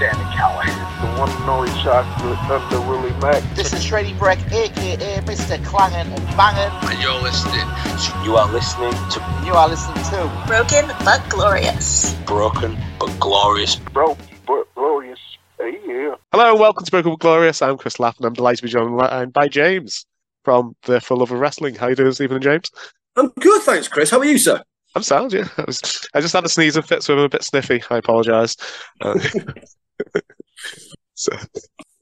[0.00, 1.02] Sami Callihan.
[1.02, 3.42] The one and only chocolate Thunder Willie Mack.
[3.54, 5.62] This is Shreddy Breck, aka Mr.
[5.62, 6.72] Clangin' and Bangin'.
[6.90, 8.24] And you're listening to.
[8.24, 9.42] You are listening to.
[9.44, 10.44] You are listening to.
[10.46, 12.14] Broken but glorious.
[12.24, 13.76] Broken but glorious.
[13.76, 15.18] Broken but glorious.
[15.58, 16.14] Hey, yeah.
[16.32, 17.60] Hello, and welcome to Broken but Glorious.
[17.60, 20.06] I'm Chris Lapp, and I'm delighted to be joined online by James
[20.44, 21.74] from the For Love of Wrestling.
[21.74, 22.70] How you doing this evening, James?
[23.16, 24.08] I'm good, thanks, Chris.
[24.08, 24.62] How are you, sir?
[24.94, 25.48] I'm sound, yeah.
[25.58, 27.82] I, was, I just had a sneeze and fit, so I'm a bit sniffy.
[27.90, 28.56] I apologise.
[29.02, 29.18] Uh,
[31.14, 31.32] so,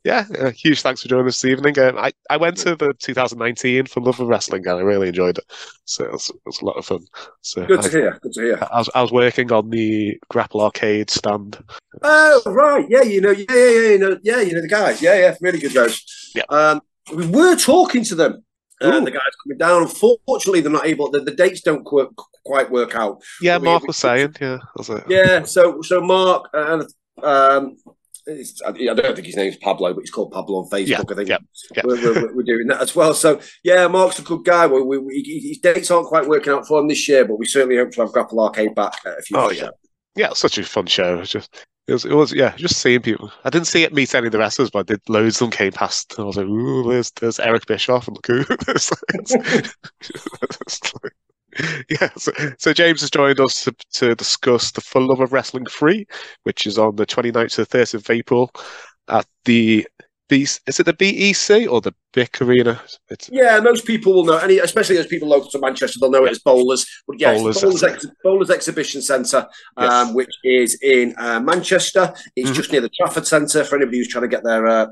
[0.05, 1.79] yeah, uh, huge thanks for joining us this evening.
[1.79, 5.39] Um, I, I went to the 2019 For Love of Wrestling, and I really enjoyed
[5.39, 5.45] it.
[5.85, 7.01] So it was, it was a lot of fun.
[7.43, 8.19] So Good to I, hear.
[8.23, 8.59] Good to hear.
[8.73, 11.59] I was I was working on the Grapple Arcade stand.
[12.03, 12.87] Oh, right.
[12.89, 15.03] Yeah, you know, yeah, yeah, yeah, you know, yeah, you know the guys.
[15.03, 16.01] Yeah, yeah, really good guys.
[16.35, 16.45] Yeah.
[16.49, 16.81] Um,
[17.15, 18.45] we were talking to them.
[18.81, 19.83] Uh, the guys coming down.
[19.83, 21.11] Unfortunately, they're not able.
[21.11, 23.21] The, the dates don't qu- quite work out.
[23.43, 25.03] Yeah, We- Mark we- was saying, yeah, was it?
[25.09, 25.43] Yeah.
[25.43, 26.85] So, so Mark and
[27.25, 27.77] um,
[28.29, 30.89] it's, I don't think his name's Pablo, but he's called Pablo on Facebook.
[30.89, 31.39] Yeah, I think yeah,
[31.75, 31.83] yeah.
[31.85, 33.15] We're, we're, we're doing that as well.
[33.15, 34.67] So, yeah, Mark's a good guy.
[34.67, 37.47] We, we, we, his dates aren't quite working out for him this year, but we
[37.47, 39.37] certainly hope to have Grapple Arcade back at a few.
[39.37, 39.71] Oh yeah,
[40.15, 41.17] yeah, such a fun show.
[41.17, 43.33] It was just, it was, it was, yeah, just seeing people.
[43.45, 45.01] I didn't see it meet any of the wrestlers, but I did.
[45.09, 48.17] Loads of them came past, and I was like, "Ooh, there's, there's Eric Bischoff, and
[48.17, 48.93] look who." it's
[51.03, 51.13] like-
[51.91, 55.67] yeah, so, so James has joined us to, to discuss the For Love of Wrestling
[55.67, 56.07] Free,
[56.45, 58.53] which is on the 29th to the 30th of April
[59.09, 59.87] at the
[60.29, 60.43] B.
[60.43, 62.81] Is it the BEC or the BIC Arena?
[63.09, 66.25] It's, Yeah, most people will know, and especially those people local to Manchester, they'll know
[66.27, 66.87] it as Bowlers.
[67.07, 70.15] But yeah, Bowlers, Bowlers, Ex- Bowlers Exhibition Centre, um, Yes.
[70.15, 72.13] which is in uh, Manchester.
[72.37, 72.55] It's Mhm.
[72.55, 74.87] just near the Trafford Centre for anybody who's trying to get their uh,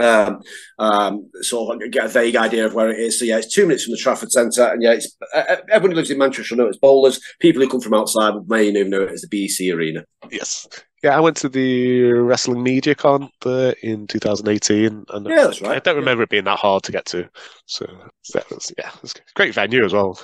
[0.00, 0.40] um,
[0.78, 3.18] um, sort of get a vague idea of where it is.
[3.18, 5.96] So yeah, it's two minutes from the Trafford Centre, and yeah, it's uh, everyone who
[5.96, 7.20] lives in Manchester will know it's Bowlers.
[7.40, 10.04] People who come from outside may even know it as the BEC Arena.
[10.30, 10.66] yes.
[11.02, 15.76] Yeah, I went to the Wrestling Media Con there in 2018, and Yeah, that's right.
[15.76, 17.28] I don't remember it being that hard to get to.
[17.66, 17.86] So
[18.34, 20.18] that was, yeah, it was a great venue as well.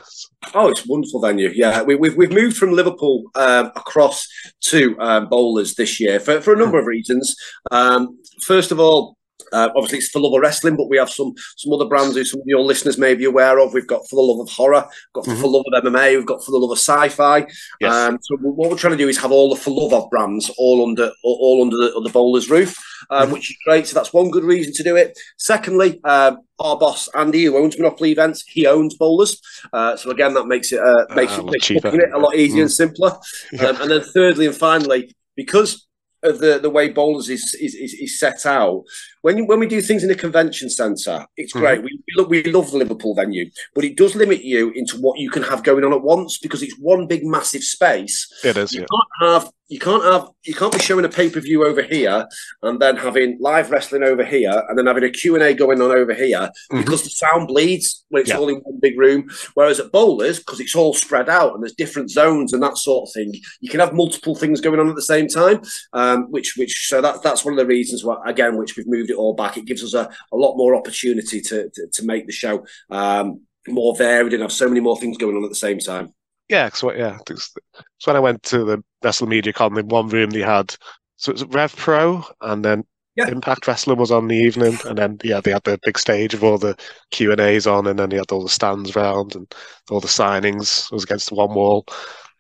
[0.55, 1.50] Oh, it's a wonderful venue.
[1.53, 4.25] Yeah, we, we've we've moved from Liverpool um, across
[4.67, 7.34] to um, Bowlers this year for, for a number of reasons.
[7.72, 9.18] Um, first of all,
[9.53, 12.25] uh, obviously it's for love of wrestling, but we have some some other brands who
[12.25, 13.72] some of your listeners may be aware of.
[13.72, 14.84] We've got for the love of horror,
[15.15, 15.41] got for Mhm.
[15.41, 17.47] the love of MMA, we've got for the love of sci-fi.
[17.81, 17.93] Yes.
[17.93, 20.50] Um, so what we're trying to do is have all the for love of brands
[20.59, 22.76] all under all, under the, the Bowlers roof,
[23.10, 23.32] um, Mhm.
[23.34, 23.87] which is great.
[23.87, 25.16] So that's one good reason to do it.
[25.38, 29.41] Secondly, um, our boss Andy, who owns Monopoly Events, he owns Bowlers.
[29.72, 31.88] Uh, so again, that makes it uh, makes, a it, lot makes cheaper.
[31.94, 32.62] it a lot easier Mm.
[32.62, 33.16] and simpler.
[33.53, 33.66] Yeah.
[33.69, 35.87] Um, and then thirdly and finally, because
[36.25, 38.82] of the, the way bowlers is, is, is, is set out,
[39.23, 41.61] when you, when we do things in a convention centre, it's Mhm.
[41.61, 41.83] great.
[41.83, 45.19] We, we, love, we love the Liverpool venue, but it does limit you into what
[45.19, 48.29] you can have going on at once because it's one big massive space.
[48.45, 48.87] It is, You yeah.
[49.21, 52.27] can't have you can't have you can't be showing a pay per view over here
[52.62, 55.83] and then having live wrestling over here and then having a Q and A going
[55.83, 56.79] on over here Mhm.
[56.79, 58.39] because the sound bleeds when it's Yeah.
[58.39, 59.29] all in one big room.
[59.53, 63.11] Whereas at bowlers, because it's all spread out and there's different zones and that sort
[63.11, 65.61] of thing, you can have multiple things going on at the same time.
[65.93, 69.07] Um, which which so that that's one of the reasons why again which we've moved
[69.10, 69.56] it all back.
[69.56, 73.42] It gives us a, a lot more opportunity to to, to make the show um,
[73.66, 76.12] more varied and have so many more things going on at the same time.
[76.48, 77.19] Yeah, what- yeah.
[77.19, 77.52] Because
[78.04, 80.74] when I went to the Wrestling Media Con, in one room they had
[81.16, 82.84] so it was Rev Pro, and then
[83.16, 83.28] Yeah.
[83.28, 86.44] Impact Wrestling was on the evening, and then yeah, they had the big stage of
[86.44, 86.76] all the
[87.10, 89.52] Q and A's on, and then they had all the stands round and
[89.90, 91.84] all the signings was against the one wall.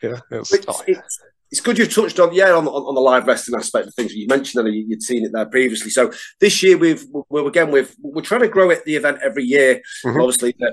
[0.02, 1.20] Yeah, it was, It's, oh, it's,
[1.50, 4.14] it's good you've touched on yeah on, on, on the live wrestling aspect of things.
[4.14, 5.90] You mentioned that you- you'd seen it there previously.
[5.90, 6.10] So
[6.40, 9.80] this year we've we're again we've we're trying to grow it the event every year.
[10.04, 10.20] Mhm.
[10.22, 10.72] Obviously the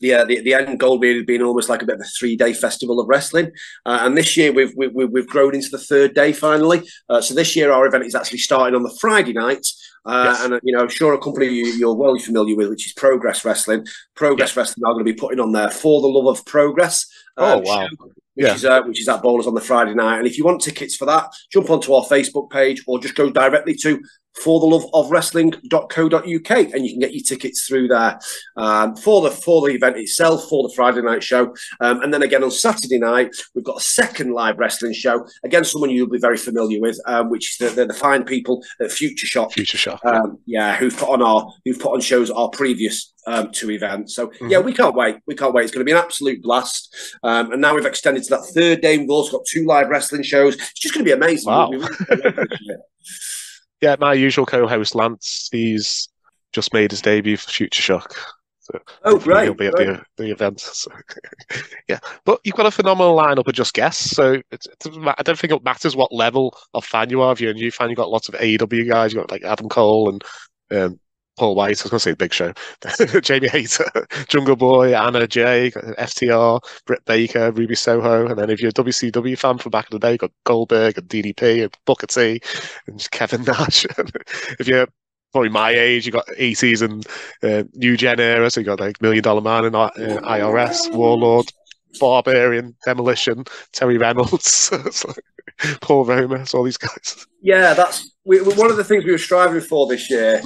[0.00, 2.34] the, uh, the the end goal really being almost like a bit of a three
[2.36, 3.52] day festival of wrestling,
[3.86, 6.82] uh, and this year we've, we've we've grown into the third day finally.
[7.08, 9.64] Uh, so this year our event is actually starting on the Friday night,
[10.04, 10.44] uh, Yes.
[10.44, 12.92] and uh, you know, I'm sure a company you, you're well familiar with, which is
[12.94, 13.86] Progress Wrestling.
[14.16, 17.06] Progress Wrestling are going to be putting on there for the love of progress.
[17.36, 17.88] Oh, um, wow.
[17.88, 17.96] show,
[18.34, 18.54] Which Yeah.
[18.54, 20.96] is uh, which is at Bowlers on the Friday night, and if you want tickets
[20.96, 24.00] for that, jump onto our Facebook page or just go directly to
[24.34, 28.18] for the love of wrestling.co.uk and you can get your tickets through there
[28.56, 31.54] um, for the for the event itself for the friday night show.
[31.80, 35.26] Um, and then again on saturday night we've got a second live wrestling show.
[35.44, 38.62] Again someone you'll be very familiar with um, which is the, the, the fine people
[38.80, 39.52] at future shock.
[39.52, 40.04] Future Shock.
[40.04, 44.14] um, yeah who've put on our who've put on shows our previous um, two events.
[44.16, 45.16] So yeah we can't wait.
[45.26, 45.64] We can't wait.
[45.64, 46.94] It's going to be an absolute blast.
[47.22, 50.22] Um, and now we've extended to that third day we've also got two live wrestling
[50.22, 50.54] shows.
[50.54, 51.50] It's just going to be amazing.
[51.52, 51.70] Wow.
[53.82, 56.08] Yeah, my usual co-host Lance, he's
[56.52, 58.16] just made his debut for Future Shock.
[58.60, 59.88] So oh great, he'll be at great.
[59.88, 60.60] the, the event.
[60.60, 60.92] So,
[61.88, 64.14] yeah, but you've got a phenomenal lineup of just guests.
[64.14, 64.66] So it
[65.04, 67.32] I don't think it matters what level of fan you are.
[67.32, 69.12] If you're a new fan, you've got lots of AEW guys.
[69.12, 70.24] You've got like Adam Cole and
[70.70, 71.00] um,
[71.42, 71.80] Paul White.
[71.80, 72.52] I was going to say Big Show,
[73.20, 73.90] Jamie Hayter,
[74.28, 79.36] Jungle Boy, Anna Jay, FTR, Britt Baker, Ruby Soho, and then if you're a WCW
[79.36, 82.40] fan from back in the day, you've got Goldberg and DDP and Booker T
[82.86, 83.84] and Kevin Nash.
[84.60, 84.86] if you're
[85.32, 87.04] probably my age, you got 80s and
[87.42, 91.46] uh, New Gen era, so you got like Million Dollar Man and uh, IRS, Warlord,
[91.98, 93.42] Barbarian, Demolition,
[93.72, 94.70] Terri Reynolds,
[95.08, 97.26] like Paul Roma, it's all these guys.
[97.40, 100.40] Yeah, that's we, one of the things we were striving for this year.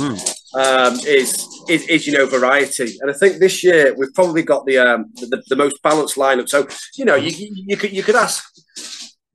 [0.57, 4.65] Um, is, is is you know variety, and I think this year we've probably got
[4.65, 6.49] the um, the, the most balanced lineup.
[6.49, 8.43] So you know you, you you could you could ask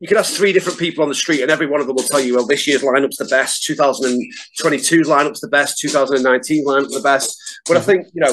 [0.01, 2.03] you could ask three different people on the street, and every one of them will
[2.03, 7.01] tell you, well, this year's lineup's the best, 2022's lineup's the best, 2019 lineup's the
[7.01, 7.61] best.
[7.67, 8.31] But I think you know,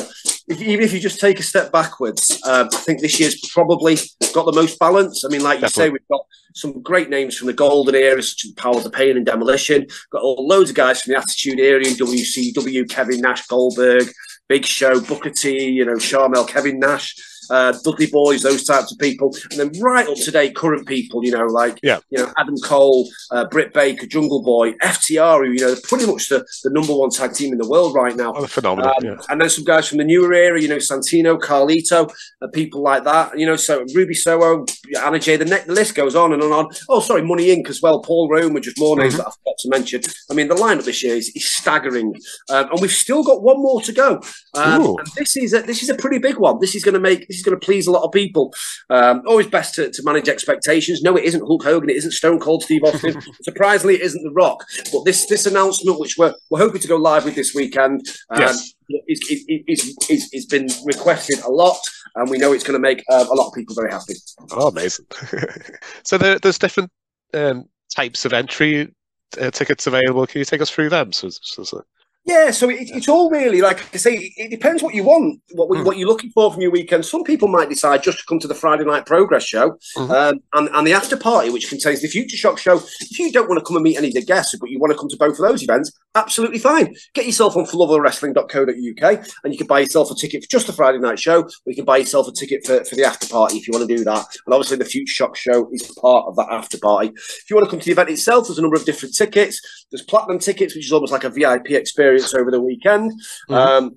[0.48, 3.98] if, even if you just take a step backwards, um, I think this year's probably
[4.32, 5.26] got the most balance.
[5.26, 6.24] I mean, like you say, we've got
[6.54, 9.86] some great names from the golden era, such as Power of Pain and Demolition.
[10.10, 14.08] Got all loads of guys from the Attitude Era WCW, Kevin Nash, Goldberg,
[14.48, 17.14] Big Show, Booker T, you know, Sharmell, Kevin Nash,
[17.50, 21.24] uh, Dudley Boys, those types of people, and then right up to date current people,
[21.24, 21.98] you know, like Yeah.
[22.10, 26.06] you know Adam Cole, uh, Britt Baker, Jungle Boy, FTR, who you know, they're pretty
[26.06, 28.32] much the, the number one tag team in the world right now.
[28.34, 28.90] Oh, phenomenal.
[28.90, 29.16] Um, yeah.
[29.28, 32.10] And then some guys from the newer era, you know, Santino, Carlito,
[32.42, 33.38] uh, people like that.
[33.38, 34.64] You know, so Ruby Soho,
[35.02, 36.68] Anna Jay, the, ne- the list goes on and on and on.
[36.88, 37.68] Oh, sorry, Money Inc.
[37.68, 38.00] as well.
[38.00, 40.00] Paul Roma, just more names that I forgot to mention.
[40.30, 42.14] I mean, the lineup this year is, is staggering,
[42.50, 44.20] um, and we've still got one more to go.
[44.54, 46.58] Um, and this is a, this is a pretty big one.
[46.60, 48.52] This is going to make is going to please a lot of people.
[48.90, 51.02] Um, always best to, to manage expectations.
[51.02, 51.90] No, it isn't Hulk Hogan.
[51.90, 53.20] It isn't Stone Cold Steve Austin.
[53.42, 54.64] Surprisingly, it isn't The Rock.
[54.92, 58.40] But this this announcement, which we're we're hoping to go live with this weekend, um,
[58.40, 58.74] Yes.
[59.06, 59.20] is,
[59.68, 61.78] is, is, been requested a lot,
[62.14, 64.14] and we know it's going to make um, a lot of people very happy.
[64.52, 65.06] Oh, amazing.
[66.02, 66.90] so there, there's different
[67.34, 68.94] um, types of entry
[69.40, 70.26] uh, tickets available.
[70.26, 71.12] Can you take us through them?
[71.12, 71.84] So, so, so-
[72.28, 74.30] Yeah, so it, it's all really like I say.
[74.36, 75.84] It depends what you want, what Hmm.
[75.84, 77.06] what you're looking for from your weekend.
[77.06, 80.10] Some people might decide just to come to the Friday night progress show Mhm.
[80.10, 82.82] um, and and the after party, which contains the Future Shock show.
[83.00, 84.92] If you don't want to come and meet any of the guests, but you want
[84.92, 86.94] to come to both of those events, absolutely fine.
[87.14, 90.98] Get yourself on forloveofwrestling.co.uk and you can buy yourself a ticket for just the Friday
[90.98, 93.66] night show, or you can buy yourself a ticket for, for the after party if
[93.66, 94.24] you want to do that.
[94.46, 97.08] And obviously, the Future Shock show is part of that after party.
[97.08, 99.60] If you want to come to the event itself, there's a number of different tickets.
[99.90, 103.12] There's platinum tickets, which is almost like a VIP experience over the weekend.
[103.50, 103.54] Mhm.
[103.54, 103.96] Um,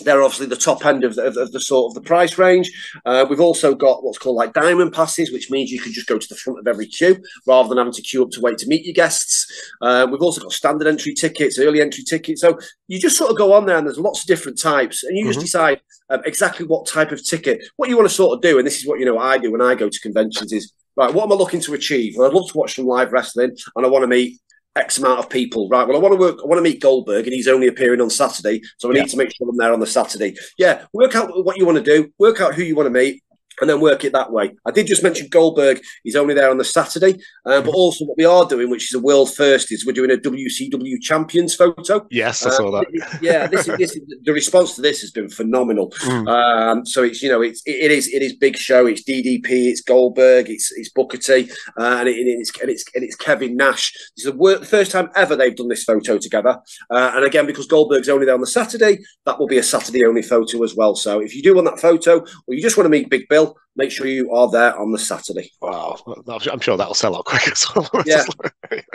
[0.00, 2.70] they're obviously the top end of the, of, the sort of the price range.
[3.04, 6.18] Uh, we've also got what's called like diamond passes, which means you can just go
[6.18, 7.16] to the front of every queue
[7.46, 9.46] rather than having to queue up to wait to meet your guests.
[9.80, 12.40] Uh, we've also got standard entry tickets, early entry tickets.
[12.40, 12.58] So
[12.88, 15.26] you just sort of go on there, and there's lots of different types, and you
[15.26, 15.42] just Mhm.
[15.42, 18.58] decide um, exactly what type of ticket, what you want to sort of do.
[18.58, 21.12] And this is what you know I do when I go to conventions is right.
[21.12, 22.14] What am I looking to achieve?
[22.16, 24.38] Well, I'd love to watch some live wrestling, and I want to meet
[24.76, 25.68] X amount of people.
[25.68, 25.86] Right.
[25.86, 26.38] Well, I want to work.
[26.42, 29.02] I want to meet Goldberg, and he's only appearing on Saturday, so I Yeah.
[29.02, 30.36] need to make sure I'm there on the Saturday.
[30.58, 30.84] Yeah.
[30.92, 32.10] Work out what you want to do.
[32.18, 33.22] Work out who you want to meet.
[33.60, 34.54] And then work it that way.
[34.66, 35.80] I did just mention Goldberg.
[36.04, 37.14] He's only there on the Saturday,
[37.46, 40.10] uh, but also what we are doing, which is a world first, is we're doing
[40.10, 42.06] a WCW Champions photo.
[42.10, 43.18] yes, I Uh, saw that.
[43.22, 45.90] yeah, this is, this is, the response to this has been phenomenal.
[46.02, 46.28] Mm.
[46.28, 48.86] Um, so it's you know it's it, it is it is big show.
[48.86, 53.04] It's DDP, it's Goldberg, it's it's Booker T, uh, and, it, it's and it's and
[53.04, 53.92] it's Kevin Nash.
[54.16, 56.58] This is the, first time ever they've done this photo together.
[56.90, 60.04] Uh, and again, because Goldberg's only there on the Saturday, that will be a Saturday
[60.04, 60.94] only photo as well.
[60.94, 63.45] So if you do want that photo, or you just want to meet Big Bill,
[63.76, 65.50] make sure you are there on the Saturday.
[65.60, 65.98] Wow,
[66.50, 67.90] I'm sure that'll sell out quick as well.
[68.06, 68.24] Yeah.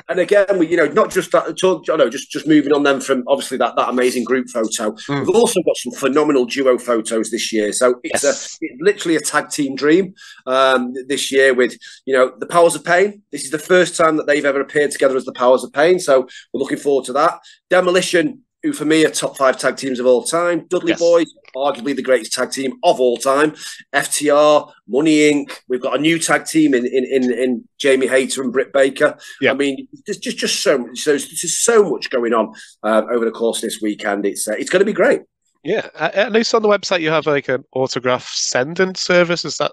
[0.09, 1.57] And again, we, you know, not just that.
[1.57, 4.91] Talk, you know, just just moving on then from obviously that that amazing group photo.
[4.91, 5.25] Mm.
[5.27, 7.71] We've also got some phenomenal duo photos this year.
[7.71, 8.57] So it's Yes.
[8.61, 10.13] a it's literally a tag team dream
[10.45, 13.21] um, this year with you know the Powers of Pain.
[13.31, 15.99] This is the first time that they've ever appeared together as the Powers of Pain.
[15.99, 17.39] So we're looking forward to that.
[17.69, 18.43] Demolition.
[18.63, 20.65] Who for me are top five tag teams of all time.
[20.67, 20.99] Dudley Yes.
[20.99, 23.53] Boys, arguably the greatest tag team of all time.
[23.93, 25.59] FTR, Money Inc.
[25.67, 29.17] We've got a new tag team in in in, in Jamie Hayter and Britt Baker.
[29.39, 29.51] Yeah.
[29.51, 30.99] I mean, there's just just so much.
[30.99, 32.53] So there's just so much going on
[32.83, 34.25] uh, over the course of this weekend.
[34.25, 35.21] It's uh, it's going to be great.
[35.63, 39.45] Yeah, at least on the website you have like an autograph sending service.
[39.45, 39.71] Is that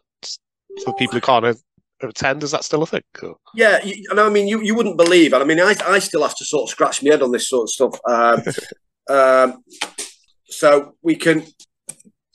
[0.85, 1.59] for people who can't
[2.03, 2.43] attend?
[2.43, 3.03] Is that still a thing?
[3.23, 5.99] Or- Yeah, you, and I mean, you, you wouldn't believe, and I mean, I, I
[5.99, 8.01] still have to sort of scratch my head on this sort of stuff.
[8.09, 8.43] Um,
[9.17, 9.65] um,
[10.45, 11.45] so we can,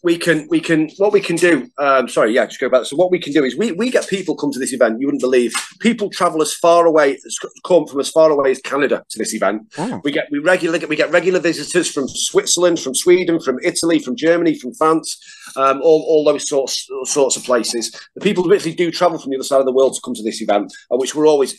[0.03, 1.69] we can, we can, what we can do.
[1.77, 2.85] Um, sorry, yeah, just go back.
[2.85, 4.99] So what we can do is we we get people come to this event.
[4.99, 8.59] You wouldn't believe people travel as far away, as- come from as far away as
[8.59, 9.73] Canada to this event.
[9.77, 10.01] Oh.
[10.03, 14.15] We get we regularly we get regular visitors from Switzerland, from Sweden, from Italy, from
[14.15, 15.17] Germany, from France,
[15.55, 17.91] um, all, all those sorts sorts of places.
[18.15, 20.23] The people literally do travel from the other side of the world to come to
[20.23, 21.57] this event, uh, which we're always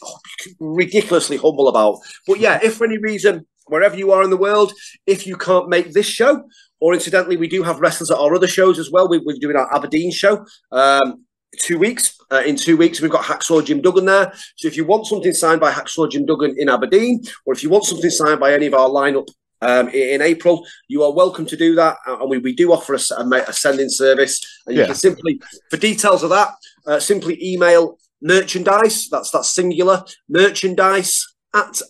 [0.61, 1.99] ridiculously humble about.
[2.27, 4.73] But yeah, if for any reason, wherever you are in the world,
[5.07, 6.45] if you can't make this show,
[6.81, 9.09] or incidentally, we do have wrestlers at our other shows as well.
[9.09, 10.45] We, we're doing our Aberdeen show.
[10.73, 11.25] Um,
[11.61, 12.19] Two weeks.
[12.33, 14.33] Uh, in two weeks, we've got Hacksaw Jim Duggan there.
[14.57, 17.71] So if you want something signed by Hacksaw Jim Duggan in Aberdeen, or if you
[17.71, 19.29] want something signed by any of our lineup
[19.61, 21.99] um, in, in April, you are welcome to do that.
[22.07, 24.41] And we, we do offer a, a sending service.
[24.67, 24.87] And you Yeah.
[24.89, 25.41] can simply,
[25.71, 26.55] for details of that,
[26.89, 29.09] uh, simply email merchandise.
[29.09, 31.81] That's that singular merchandise at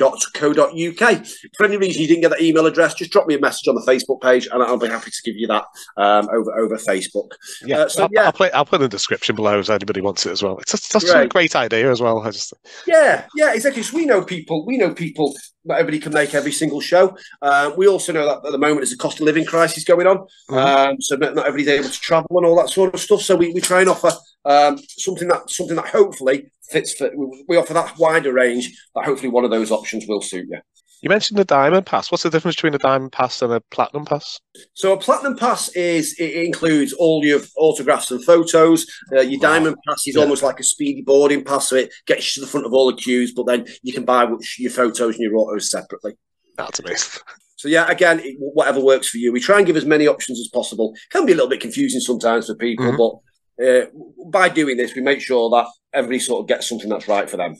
[0.00, 1.26] monopolyevents.co.uk.
[1.56, 3.74] For any reason you didn't get that email address, just drop me a message on
[3.74, 5.64] the Facebook page, and I'll be happy to give you that
[5.96, 7.30] um, over over Facebook.
[7.64, 8.24] Yeah, Uh, so, I'll, yeah.
[8.24, 10.58] I'll, put, I'll put in the description below if anybody wants it as well.
[10.58, 12.20] It's just, that's a great idea as well.
[12.20, 12.52] I just
[12.86, 13.82] Yeah, yeah, exactly.
[13.82, 14.66] So we know people.
[14.66, 15.34] We know people.
[15.66, 17.16] Not everybody can make every single show.
[17.40, 20.06] Uh, we also know that at the moment there's a cost of living crisis going
[20.06, 20.26] on.
[20.50, 23.22] Um, so not, not everybody's able to travel and all that sort of stuff.
[23.22, 24.12] So we, we try and offer
[24.44, 26.94] um, something that something that hopefully fits.
[26.94, 28.70] For, we- we offer that wider range.
[28.94, 30.58] That hopefully one of those options will suit you.
[31.02, 32.10] you mentioned the diamond pass.
[32.10, 34.40] What's the difference between a diamond pass and a platinum pass?
[34.74, 38.86] So a platinum pass is it includes all your autographs and photos.
[39.12, 40.22] Uh, your diamond pass is Yeah.
[40.22, 42.86] almost like a speedy boarding pass, so it gets you to the front of all
[42.90, 43.32] the queues.
[43.34, 46.12] But then you can buy which, your photos and your autos separately.
[46.56, 47.20] That's amazing.
[47.56, 49.32] So yeah, again, it, whatever works for you.
[49.32, 50.92] We try and give as many options as possible.
[51.10, 52.98] Can be a little bit confusing sometimes for people, Mhm.
[52.98, 53.12] but
[53.62, 53.86] uh,
[54.26, 57.36] by doing this, we make sure that everybody sort of gets something that's right for
[57.36, 57.56] them.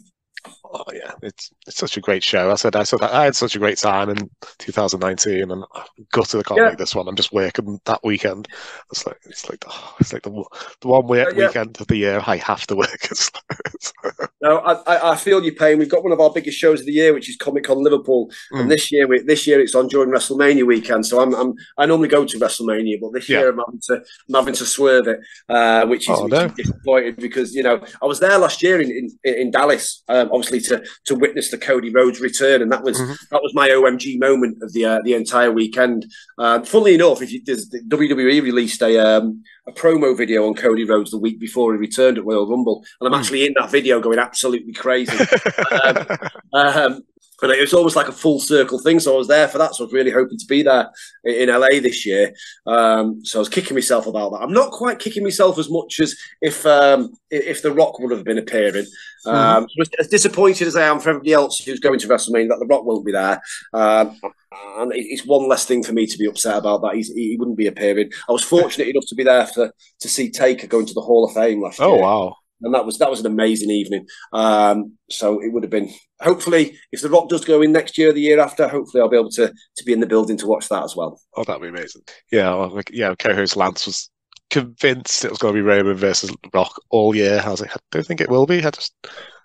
[0.77, 2.51] Oh yeah, it's it's such a great show.
[2.51, 4.29] I said I said I had such a great time in
[4.59, 6.69] 2019, and I'm gutted I can't Yeah.
[6.71, 7.07] make this one.
[7.07, 8.49] I'm just working that weekend.
[8.91, 10.45] It's like it's like the it's like the one-
[10.81, 11.47] the one week, Yeah, yeah.
[11.47, 12.99] weekend of the year I have to work.
[13.11, 13.31] It's,
[13.75, 13.93] it's,
[14.43, 15.79] No, I, I, I feel your pain.
[15.79, 18.31] We've got one of our biggest shows of the year, which is Comic Con Liverpool,
[18.53, 18.61] Mm.
[18.63, 21.07] and this year, we, this year it's on during WrestleMania weekend.
[21.07, 23.39] So I'm, I'm I normally go to WrestleMania, but this Yeah.
[23.41, 23.95] year I'm having to
[24.29, 26.45] I'm having to swerve it, uh, which is, Oh, which no.
[26.47, 30.29] is disappointing because you know I was there last year in in, in Dallas, um,
[30.33, 33.17] obviously to to witness the Cody Rhodes return, and that was Mhm.
[33.31, 36.07] that was my OMG moment of the uh, the entire weekend.
[36.39, 40.85] Um, funnily enough, if you, the WWE released a um, a promo video on Cody
[40.85, 43.21] Rhodes the week before he returned at Royal Rumble, and I'm Hmm.
[43.21, 45.13] actually in that video going absolutely crazy.
[46.53, 47.03] um,
[47.45, 48.99] and it was almost like a full circle thing.
[49.01, 49.75] So I was there for that.
[49.75, 50.91] So I was really hoping to be there
[51.25, 52.35] in LA this year.
[52.67, 54.43] Um, so I was kicking myself about that.
[54.43, 58.25] I'm not quite kicking myself as much as if um, if The Rock would have
[58.25, 58.87] been appearing.
[59.27, 62.59] Um, so as disappointed as I am for everybody else who's going to WrestleMania that
[62.61, 63.41] The Rock won't be there.
[63.73, 64.19] Um,
[64.79, 66.95] and it's one less thing for me to be upset about that.
[66.95, 68.11] He's, he wouldn't be appearing.
[68.29, 71.25] I was fortunate enough to be there for to see Taker going to the Hall
[71.25, 72.37] of Fame last oh year Oh wow!
[72.63, 74.07] And that was that was an amazing evening.
[74.33, 78.11] Um, so it would have been hopefully if the Rock does go in next year,
[78.11, 80.47] or the year after, hopefully I'll be able to to be in the building to
[80.47, 81.21] watch that as well.
[81.37, 82.03] Oh, that'd be amazing.
[82.31, 84.11] Yeah, like yeah, co-host Lance was
[84.51, 87.41] convinced it was going to be Roman versus Rock all year.
[87.45, 88.65] I was like, I don't think it will be.
[88.65, 88.95] I just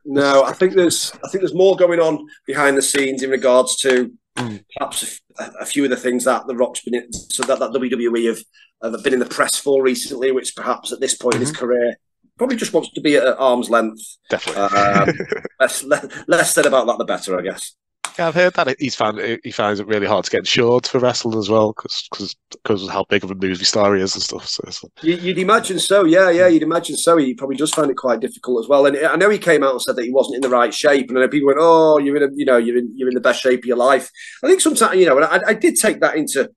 [0.05, 3.75] No, I think there's I think there's more going on behind the scenes in regards
[3.77, 4.63] to Mm.
[4.77, 7.71] perhaps a, a few of the things that the Rock's been in, so that, that
[7.71, 11.41] WWE have, have been in the press for recently, which perhaps at this point in
[11.41, 11.95] his career
[12.39, 14.17] probably just wants to be at arm's length.
[14.29, 14.63] definitely.
[14.63, 15.13] Um,
[15.59, 17.75] less, less less said about that, the better, I guess.
[18.17, 20.99] Yeah, I've heard that he's found he finds it really hard to get insured for
[20.99, 24.23] wrestling as well because because of how big of a movie star he is and
[24.23, 24.47] stuff.
[24.47, 26.47] So You, you'd imagine so, yeah, yeah.
[26.47, 27.17] You'd imagine so.
[27.17, 28.85] He probably does find it quite difficult as well.
[28.87, 31.09] And I know he came out and said that he wasn't in the right shape,
[31.09, 33.15] and I know people went, "Oh, you're in, a, you know, you're in, you're in
[33.15, 34.09] the best shape of your life."
[34.43, 36.49] I think sometimes, you know, and I, I did take that into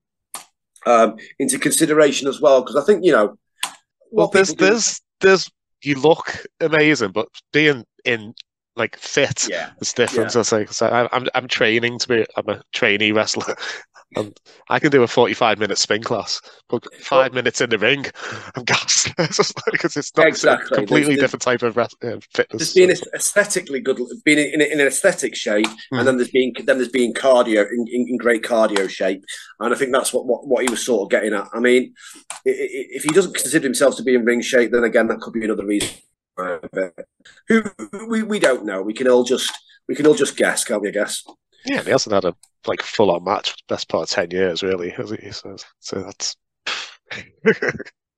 [0.86, 3.36] um, into consideration as well because I think, you know,
[4.10, 5.50] well, there's there's there's
[5.84, 8.34] you look amazing, but being in
[8.76, 9.48] like fit.
[9.48, 9.70] Yeah.
[9.80, 10.32] It's different.
[10.32, 12.26] So, it's like, so I, I'm I'm training to be.
[12.36, 13.54] I'm a trainee wrestler,
[14.16, 14.38] and
[14.70, 18.06] I can do a 45 minute spin class, but five minutes in the ring,
[18.56, 19.56] I'm gassed because
[19.96, 20.74] it's not Exactly.
[20.74, 21.88] a completely There's- different type of uh,
[22.34, 22.46] fitness.
[22.50, 25.98] There's being aesthetically good, being in, in, an aesthetic shape, Hmm.
[25.98, 29.22] and then there's being then there's being cardio in, in, in great cardio shape,
[29.60, 31.48] and I think that's what, what, what he was sort of getting at.
[31.52, 31.92] I mean,
[32.44, 35.44] if he doesn't consider himself to be in ring shape, then again that could be
[35.44, 35.90] another reason.
[37.48, 37.62] Who
[38.08, 38.82] we, we don't know.
[38.82, 39.52] We can all just
[39.88, 40.88] we can all just guess, can't we?
[40.88, 41.22] I guess.
[41.64, 42.34] Yeah, and he hasn't had a
[42.66, 45.30] like full on match for the best part of ten years, really, has he?
[45.30, 46.36] So, so that's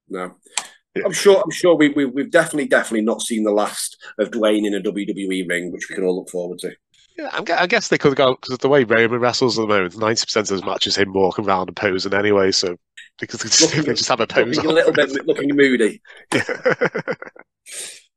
[0.09, 0.35] No.
[1.04, 1.42] I'm sure.
[1.42, 4.80] I'm sure we, we we've definitely definitely not seen the last of Dwayne in a
[4.80, 6.71] WWE ring, which we can all look forward to.
[7.18, 7.30] yeah.
[7.33, 10.25] I'm, I guess they could go because the way Roman wrestles at the moment, ninety
[10.25, 12.52] percent of his matches him walking around and posing anyway.
[12.52, 12.76] So
[13.18, 14.54] because they just, Looking- they just have a pose.
[14.56, 16.00] Looking a little bit looking moody.
[16.33, 17.14] Yeah.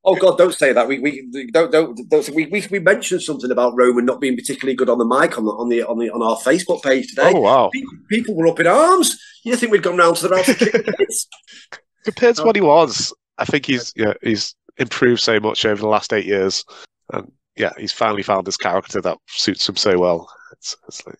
[0.07, 0.87] Oh God, don't say that.
[0.87, 4.73] We we don't don't, don't we, we we mentioned something about Roman not being particularly
[4.73, 7.33] good on the mic on the on the on the on our Facebook page today.
[7.35, 7.69] oh wow!
[7.73, 9.21] People, people were up in arms.
[9.43, 11.27] You think we'd gone round to the house to kick the kids?
[12.05, 15.81] Compared to um, what he was, I think he's yeah he's improved so much over
[15.81, 16.63] the last eight years,
[17.11, 20.29] and yeah, he's finally found his character that suits him so well.
[20.53, 21.19] It's, it's like...